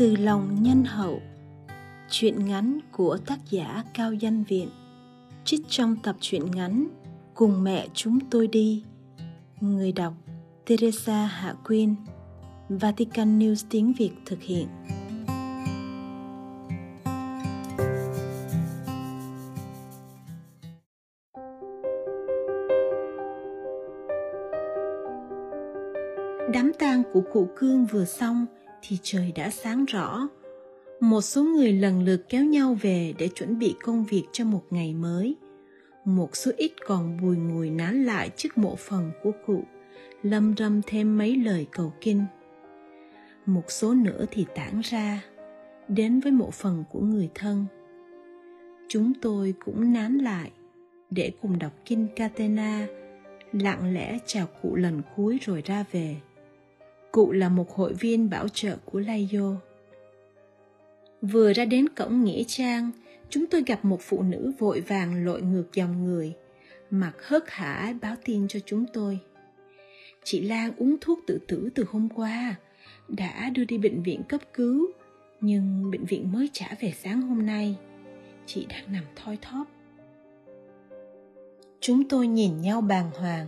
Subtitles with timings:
[0.00, 1.20] Từ lòng nhân hậu.
[2.10, 4.68] Chuyện ngắn của tác giả Cao Danh Viện.
[5.44, 6.88] Trích trong tập truyện ngắn
[7.34, 8.84] Cùng mẹ chúng tôi đi.
[9.60, 10.14] Người đọc
[10.66, 11.94] Teresa Hạ Quyên.
[12.68, 14.68] Vatican News tiếng Việt thực hiện.
[26.52, 28.46] Đám tang của cụ Cương vừa xong
[28.82, 30.28] thì trời đã sáng rõ.
[31.00, 34.62] Một số người lần lượt kéo nhau về để chuẩn bị công việc cho một
[34.70, 35.36] ngày mới.
[36.04, 39.64] Một số ít còn bùi ngùi nán lại trước mộ phần của cụ,
[40.22, 42.24] lâm râm thêm mấy lời cầu kinh.
[43.46, 45.24] Một số nữa thì tản ra,
[45.88, 47.66] đến với mộ phần của người thân.
[48.88, 50.50] Chúng tôi cũng nán lại
[51.10, 52.86] để cùng đọc kinh katena
[53.52, 56.16] lặng lẽ chào cụ lần cuối rồi ra về.
[57.12, 59.56] Cụ là một hội viên bảo trợ của Layo.
[61.22, 62.90] Vừa ra đến cổng nghĩa trang,
[63.28, 66.34] chúng tôi gặp một phụ nữ vội vàng lội ngược dòng người,
[66.90, 69.18] mặt hớt hải báo tin cho chúng tôi.
[70.24, 72.54] Chị Lan uống thuốc tự tử từ hôm qua,
[73.08, 74.86] đã đưa đi bệnh viện cấp cứu,
[75.40, 77.76] nhưng bệnh viện mới trả về sáng hôm nay.
[78.46, 79.66] Chị đang nằm thoi thóp.
[81.80, 83.46] Chúng tôi nhìn nhau bàng hoàng.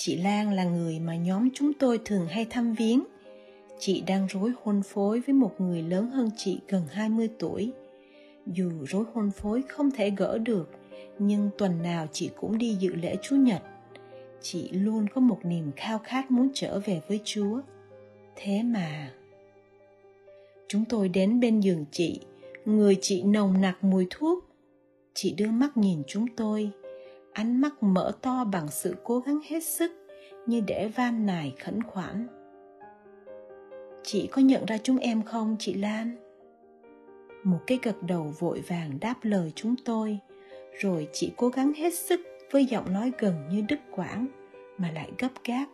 [0.00, 3.04] Chị Lan là người mà nhóm chúng tôi thường hay thăm viếng.
[3.78, 7.72] Chị đang rối hôn phối với một người lớn hơn chị gần 20 tuổi.
[8.46, 10.70] Dù rối hôn phối không thể gỡ được,
[11.18, 13.62] nhưng tuần nào chị cũng đi dự lễ Chúa Nhật.
[14.42, 17.60] Chị luôn có một niềm khao khát muốn trở về với Chúa.
[18.36, 19.12] Thế mà...
[20.68, 22.20] Chúng tôi đến bên giường chị,
[22.64, 24.44] người chị nồng nặc mùi thuốc.
[25.14, 26.70] Chị đưa mắt nhìn chúng tôi,
[27.38, 29.92] ánh mắt mở to bằng sự cố gắng hết sức,
[30.46, 32.26] như để van nài khẩn khoản.
[34.02, 36.16] Chị có nhận ra chúng em không, chị lan?
[37.44, 40.18] Một cái gật đầu vội vàng đáp lời chúng tôi,
[40.80, 44.26] rồi chị cố gắng hết sức với giọng nói gần như đứt quãng,
[44.78, 45.66] mà lại gấp gáp.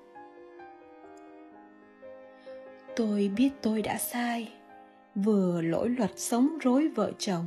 [2.97, 4.53] Tôi biết tôi đã sai,
[5.15, 7.47] vừa lỗi luật sống rối vợ chồng,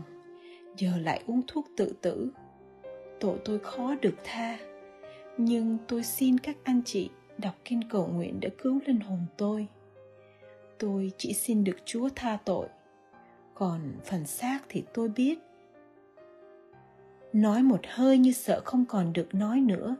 [0.77, 2.31] giờ lại uống thuốc tự tử
[3.19, 4.57] tội tôi khó được tha.
[5.37, 9.67] Nhưng tôi xin các anh chị đọc kinh cầu nguyện để cứu linh hồn tôi.
[10.77, 12.67] Tôi chỉ xin được chúa tha tội.
[13.53, 15.39] Còn phần xác thì tôi biết.
[17.33, 19.95] Nói một hơi như sợ không còn được nói nữa.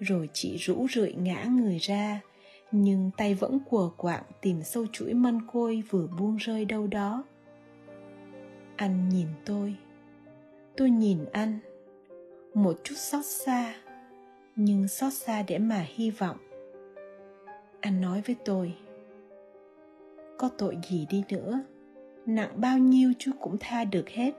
[0.00, 2.20] Rồi chị rũ rượi ngã người ra,
[2.72, 7.24] nhưng tay vẫn quờ quạng tìm sâu chuỗi mân côi vừa buông rơi đâu đó.
[8.76, 9.74] Anh nhìn tôi.
[10.76, 11.58] Tôi nhìn anh
[12.54, 13.74] một chút xót xa,
[14.56, 16.36] nhưng xót xa để mà hy vọng.
[17.80, 18.74] Anh nói với tôi,
[20.38, 21.62] có tội gì đi nữa,
[22.26, 24.32] nặng bao nhiêu chú cũng tha được hết.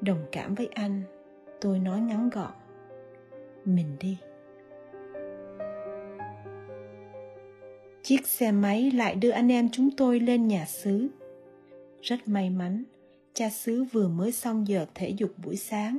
[0.00, 1.02] Đồng cảm với anh,
[1.60, 2.52] tôi nói ngắn gọn,
[3.64, 4.18] mình đi.
[8.02, 11.08] Chiếc xe máy lại đưa anh em chúng tôi lên nhà xứ.
[12.02, 12.84] Rất may mắn,
[13.32, 15.98] cha xứ vừa mới xong giờ thể dục buổi sáng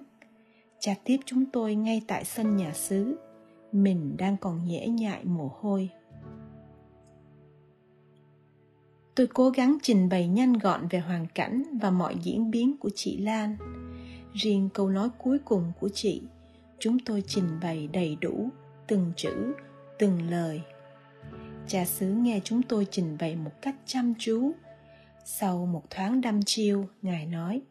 [0.81, 3.17] cha tiếp chúng tôi ngay tại sân nhà xứ.
[3.71, 5.89] Mình đang còn nhễ nhại mồ hôi.
[9.15, 12.89] Tôi cố gắng trình bày nhanh gọn về hoàn cảnh và mọi diễn biến của
[12.95, 13.57] chị lan.
[14.33, 16.21] Riêng câu nói cuối cùng của chị,
[16.79, 18.49] chúng tôi trình bày đầy đủ,
[18.87, 19.53] từng chữ,
[19.99, 20.61] từng lời.
[21.67, 24.51] Cha xứ nghe chúng tôi trình bày một cách chăm chú.
[25.25, 27.61] Sau một thoáng đăm chiêu, ngài nói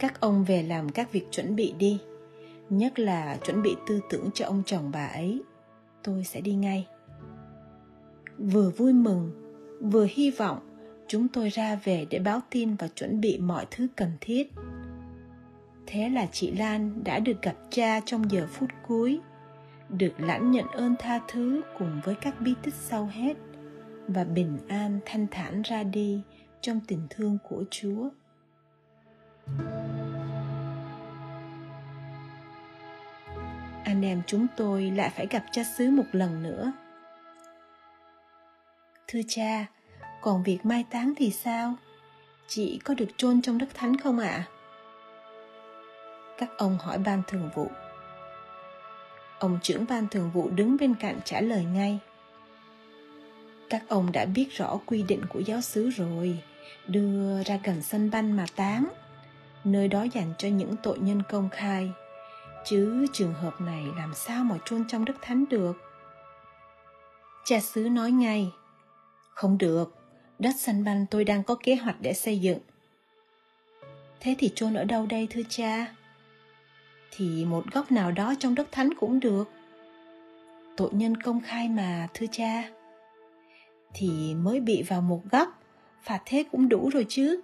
[0.00, 2.00] các ông về làm các việc chuẩn bị đi.
[2.70, 5.42] Nhất là chuẩn bị tư tưởng cho ông chồng bà ấy.
[6.02, 6.86] Tôi sẽ đi ngay.
[8.38, 9.30] Vừa vui mừng,
[9.80, 10.58] vừa hy vọng,
[11.08, 14.52] chúng tôi ra về để báo tin và chuẩn bị mọi thứ cần thiết.
[15.86, 19.20] Thế là chị lan đã được gặp cha trong giờ phút cuối,
[19.88, 23.36] được lãnh nhận ơn tha thứ cùng với các bí tích sau hết
[24.08, 26.20] và bình an thanh thản ra đi
[26.60, 28.08] trong tình thương của chúa
[33.84, 36.72] anh em chúng tôi lại phải gặp cha xứ một lần nữa.
[39.08, 39.66] Thưa cha,
[40.20, 41.74] còn việc mai táng thì sao?
[42.48, 44.28] Chị có được chôn trong đất thánh không ạ?
[44.30, 44.48] À?
[46.40, 47.70] các ông hỏi ban thường vụ.
[49.38, 51.98] Ông trưởng ban thường vụ đứng bên cạnh trả lời ngay.
[53.70, 56.38] Các ông đã biết rõ quy định của giáo xứ rồi,
[56.86, 58.88] đưa ra gần sân banh mà táng
[59.64, 61.90] nơi đó dành cho những tội nhân công khai
[62.64, 65.76] chứ trường hợp này làm sao mà chôn trong đất thánh được
[67.44, 68.50] cha xứ nói ngay
[69.34, 70.00] không được
[70.40, 72.58] Đất sân banh tôi đang có kế hoạch để xây dựng.
[74.20, 75.94] Thế thì chôn ở đâu đây thưa cha?
[77.10, 79.50] Thì một góc nào đó trong đất thánh cũng được.
[80.76, 82.70] Tội nhân công khai mà thưa cha.
[83.94, 85.62] Thì mới bị vào một góc,
[86.02, 87.40] phạt thế cũng đủ rồi chứ.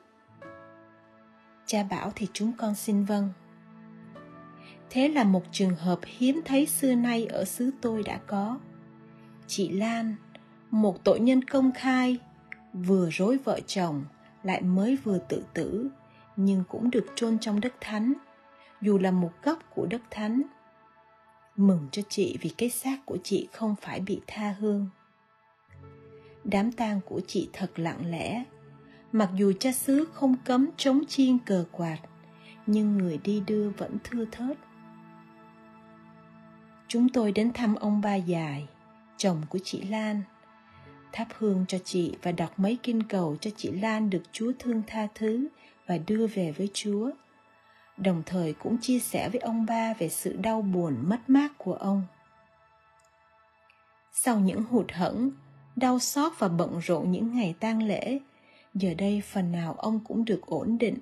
[1.67, 3.29] Cha bảo thì chúng con xin vâng.
[4.91, 8.59] Thế là một trường hợp hiếm thấy xưa nay ở xứ tôi đã có.
[9.47, 10.15] Chị Lan,
[10.71, 12.19] một tội nhân công khai,
[12.73, 14.05] vừa rối vợ chồng,
[14.43, 15.89] lại mới vừa tự tử,
[16.37, 18.13] nhưng cũng được chôn trong đất thánh,
[18.81, 20.43] dù là một góc của đất thánh.
[21.57, 24.89] Mừng cho chị vì cái xác của chị không phải bị tha hương.
[26.45, 28.45] Đám tang của chị thật lặng lẽ,
[29.17, 31.99] mặc dù cha xứ không cấm chống chiên cờ quạt,
[32.67, 34.57] nhưng người đi đưa vẫn thưa thớt
[36.89, 38.69] chúng tôi đến thăm ông ba dài,
[39.17, 40.23] chồng của chị Lan.
[41.13, 44.83] Thắp hương cho chị và đọc mấy kinh cầu cho chị Lan được Chúa thương
[44.87, 45.49] tha thứ
[45.87, 47.11] và đưa về với Chúa.
[47.97, 51.75] Đồng thời cũng chia sẻ với ông ba về sự đau buồn mất mát của
[51.75, 52.03] ông.
[54.13, 55.31] Sau những hụt hẫng,
[55.77, 58.19] đau xót và bận rộn những ngày tang lễ,
[58.79, 60.99] giờ đây phần nào ông cũng được ổn định.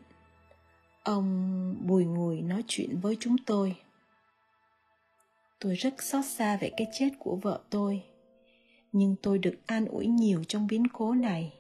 [1.03, 3.77] Ông bùi ngùi nói chuyện với chúng tôi.
[5.61, 8.03] Tôi rất xót xa về cái chết của vợ tôi,
[8.93, 11.53] nhưng tôi được an ủi nhiều trong biến cố này.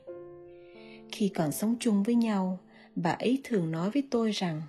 [1.13, 2.59] Khi còn sống chung với nhau,
[2.97, 4.63] bà ấy thường nói với tôi rằng,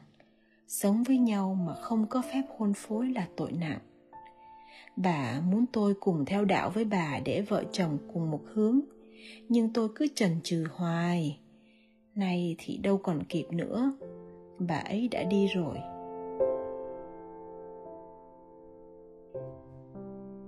[0.68, 3.80] sống với nhau mà không có phép hôn phối là tội nặng.
[4.96, 8.82] Bà muốn tôi cùng theo đạo với bà để vợ chồng cùng một hướng
[9.50, 11.40] nhưng tôi cứ chần chừ hoài.
[12.16, 13.94] Nay thì đâu còn kịp nữa.
[14.60, 15.78] Bà ấy đã đi rồi.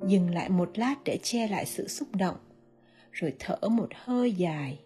[0.07, 2.37] Dừng lại một lát để che lại sự xúc động,
[3.11, 4.79] rồi thở một hơi dài.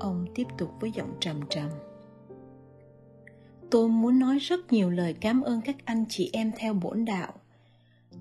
[0.00, 1.68] Ông tiếp tục với giọng trầm trầm.
[3.70, 7.32] Tôi muốn nói rất nhiều lời cảm ơn các anh chị em theo bổn đạo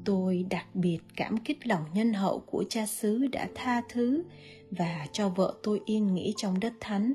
[0.06, 4.24] tôi đặc biệt cảm kích lòng nhân hậu của cha xứ đã tha thứ
[4.72, 7.14] và cho vợ tôi yên nghỉ trong đất thánh.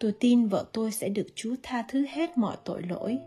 [0.00, 3.18] Tôi tin vợ tôi sẽ được chúa tha thứ hết mọi tội lỗi.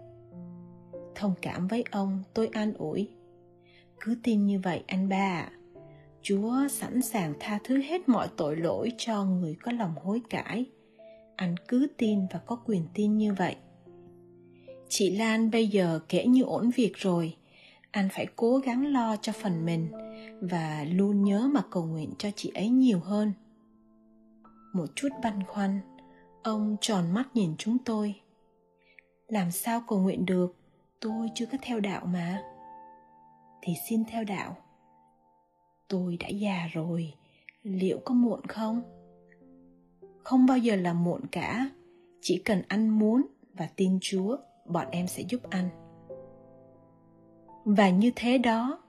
[1.16, 3.10] Thông cảm với ông, tôi an ủi.
[4.00, 5.50] Cứ tin như vậy, anh ba
[6.22, 10.66] chúa sẵn sàng tha thứ hết mọi tội lỗi cho người có lòng hối cải.
[11.36, 13.56] Anh cứ tin và có quyền tin như vậy.
[14.90, 17.36] Chị lan bây giờ kể như ổn việc rồi
[17.92, 19.88] anh phải cố gắng lo cho phần mình
[20.42, 23.34] và luôn nhớ mà cầu nguyện cho chị ấy nhiều hơn.
[24.74, 25.80] Một chút băn khoăn,
[26.44, 28.16] ông tròn mắt nhìn chúng tôi.
[29.28, 30.56] Làm sao cầu nguyện được?
[31.00, 32.44] Tôi chưa có theo đạo mà.
[33.62, 34.58] Thì xin theo đạo.
[35.88, 37.14] Tôi đã già rồi,
[37.64, 38.82] liệu có muộn không?
[40.24, 41.70] Không bao giờ là muộn cả.
[42.22, 43.22] Chỉ cần anh muốn
[43.54, 45.70] và tin chúa, bọn em sẽ giúp anh
[47.66, 48.80] và như thế đó,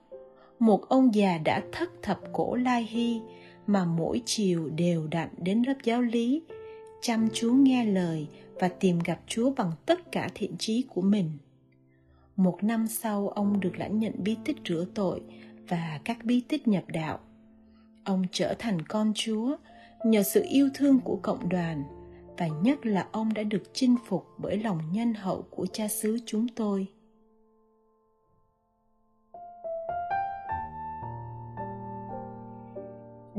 [0.59, 3.21] một ông già đã thất thập cổ lai hy
[3.67, 6.41] mà mỗi chiều đều đặn đến lớp giáo lý,
[7.01, 8.27] chăm chú nghe lời
[8.59, 11.31] và tìm gặp chúa bằng tất cả thiện trí của mình.
[12.35, 15.21] Một năm sau, ông được lãnh nhận bí tích rửa tội
[15.67, 17.19] và các bí tích nhập đạo.
[18.03, 19.57] Ông trở thành con chúa
[20.05, 21.83] nhờ sự yêu thương của cộng đoàn
[22.37, 26.19] và nhất là ông đã được chinh phục bởi lòng nhân hậu của cha xứ
[26.25, 26.87] chúng tôi.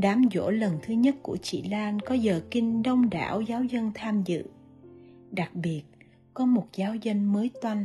[0.02, 3.90] Đám dỗ lần thứ nhất của chị lan có giờ kinh đông đảo giáo dân
[3.94, 4.44] tham dự.
[5.30, 5.82] Đặc biệt,
[6.34, 7.84] có một giáo dân mới toanh.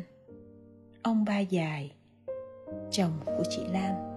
[1.02, 1.92] Ông ba dài,
[2.92, 4.17] chồng của chị Lan.